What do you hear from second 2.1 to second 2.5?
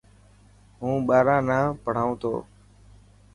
ٿو.